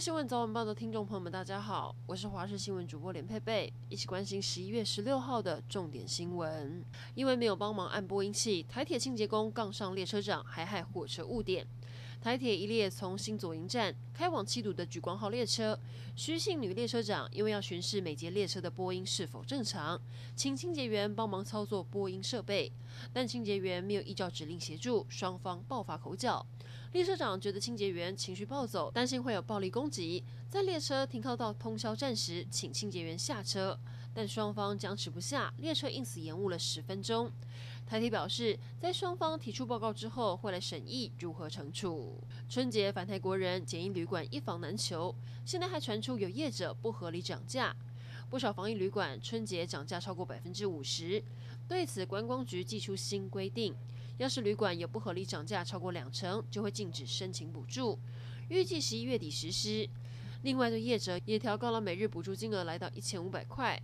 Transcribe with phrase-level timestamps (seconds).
[0.00, 6.82] 新闻早晚报的听众朋友们，大家好，我是华视新闻主播连佩佩，一起关心十一月十六号的重点新闻。
[7.14, 11.66] 因为没有帮忙按播音器，台铁清洁工杠上列车长，还害火车误点。
[12.20, 15.78] 台铁一列从新左营站开往七堵的莒光号列车，
[16.14, 19.98] 徐姓女列车长因为要巡视每节列车的播音是否正常，
[20.36, 22.70] 请清洁员帮忙操作播音设备，
[23.10, 26.44] 但清洁员没有依照指令协助，双方爆发口角。
[26.92, 33.78] 列车长觉得清洁员情绪暴走，担心会有暴力攻击，在列车停靠到通宵站时，请清洁员下车，
[34.12, 37.30] 但双方僵持不下，列车因此延误了十分钟。
[37.86, 42.22] 台铁表示，在双方提出报告之后，会来审议如何惩处。
[42.48, 47.74] 春节返台国人检疫旅馆一房难求，现在还传出有业者不合理涨价，
[48.28, 51.22] 不少防疫旅馆春节涨价超过百分之五十。
[51.68, 53.74] 对此，观光局祭出新规定，
[54.18, 57.98] 要是旅馆有不合理涨价超过两成，就会禁止申请补助，
[58.48, 59.88] 预计十一月底实施。
[60.42, 63.80] 另外，对业者也调高了每日补助金额，来到一千五百块。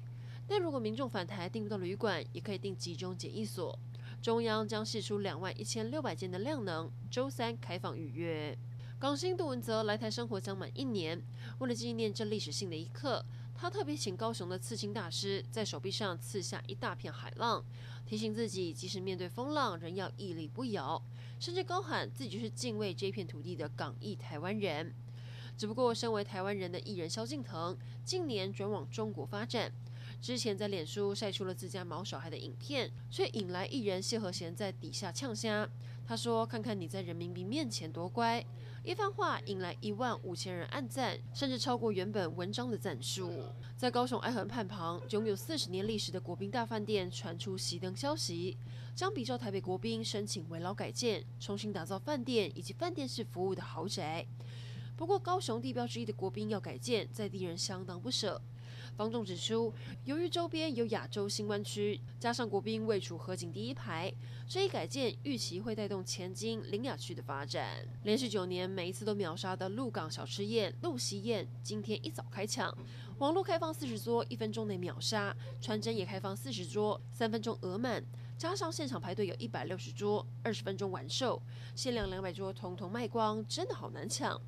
[0.47, 3.79] 但如果民众返台订不到旅馆，也可以订集中检疫所。
[4.23, 8.57] 中央将释出两万一千六百间的量能，周三开放预约。
[8.99, 11.23] 港星杜汶泽来台生活将满一年，
[11.59, 17.63] 为了纪念这历史性的一刻，他特别请高雄的刺青大师在手臂上刺下一大片海浪，
[18.07, 21.01] 提醒自己即使面对风浪，仍要屹立不摇，
[21.39, 24.95] 甚至高喊自己就是敬畏这片土地的港裔台湾人。
[25.59, 29.71] 只不过，身为台湾人的艺人萧敬腾，近年转往中国发展。
[30.21, 35.69] 之前在脸书晒出了自家毛小孩的影片，却引来艺人谢和弦在底下呛虾。
[36.07, 38.45] 他说：“看看你在人民币面前多乖。”
[38.85, 43.33] 一番话引来一万五千人按赞，甚至超过原本文章的赞数。
[43.77, 48.57] 在高雄爱河畔旁，拥有四十年历史的国宾大饭店传出熄灯消息，
[48.95, 54.25] 将比照台北国宾申请围老改建，重新打造饭店以及饭店式服务的豪宅。
[54.97, 58.41] 不过，高雄地标之一的国宾要改建，在地人相当不舍。
[58.97, 59.73] 方仲指出，
[60.05, 64.11] 由于周边有亚洲新湾区，加上国宾位处河景第一排，
[64.49, 67.87] 这一改建预期会带动前金林雅区的发展。
[68.05, 72.75] 连续九年每一次都秒杀的鹿港小吃宴鹿席宴，今天一早开抢，
[73.19, 75.31] 网络开放四十桌，一分钟内秒杀；
[75.61, 78.03] 传真也开放四十桌，三分钟额满，
[78.39, 81.43] 加上现场排队有一百六十桌，二十分钟完售，
[81.75, 84.41] 限量两百桌，统统卖光，真的好难抢。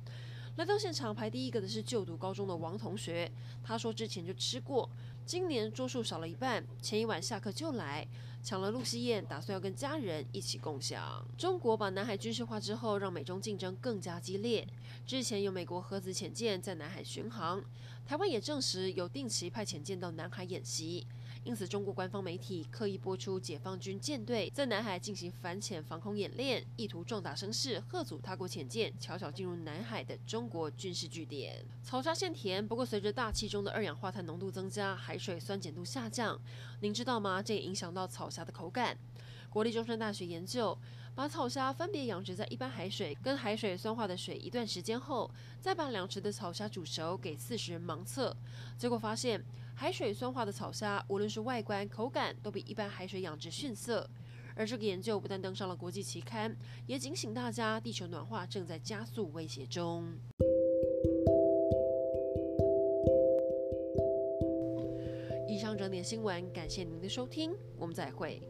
[0.59, 3.31] 来到现场排第一个的是就读高中的王同学，
[3.63, 4.89] 他说之前就吃过，
[5.25, 8.05] 今年桌数少了一半，前一晚下课就来
[8.43, 11.25] 抢了露西宴，打算要跟家人一起共享。
[11.37, 14.67] 中国把南海军事化之后，让美中竞争更加激烈。
[15.07, 17.63] 之前有美国核子潜舰在南海巡航，
[18.05, 21.07] 台湾也证实有定期派潜舰到南海演习。
[21.45, 31.65] 因此，中国官方媒体刻意播出解放军舰队在南海进行反潜防空演练，意图壮大声势，吓阻他国潜舰悄悄进入南海的中国军事据点。
[31.81, 36.39] 草沙鲜甜，不过随着大气中的二氧化碳浓度增加，海水酸碱度下降，
[36.81, 37.41] 您知道吗？
[37.41, 38.97] 这也影响到草虾的口感。
[39.49, 40.77] 国立中山大学研究，
[41.15, 48.35] 把草虾分别养殖在一般海水跟海水酸化的水一段时间后，再把两池的草虾煮熟，给四十人盲测，
[48.77, 49.43] 结果发现
[49.79, 54.09] 海水酸化的草虾无论是外观、口感都比一般海水养殖逊色。
[54.53, 56.53] 而这个研究不但登上了国际期刊，
[56.85, 60.05] 也警醒大家，地球暖化正在加速威胁中。
[65.47, 68.41] 以上整点新闻，感谢您的收听，我们再会。